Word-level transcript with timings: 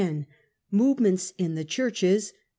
MOVEMENTS 0.71 1.31
IN 1.37 1.53
THE 1.53 1.63
CHURCHES. 1.63 2.33